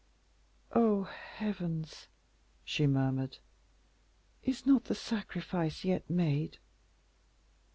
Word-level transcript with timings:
"Oh, 0.71 1.03
heavens!" 1.03 2.07
she 2.65 2.87
murmured, 2.87 3.37
"is 4.41 4.65
not 4.65 4.85
the 4.85 4.95
sacrifice 4.95 5.83
yet 5.85 6.09
made?" 6.09 6.57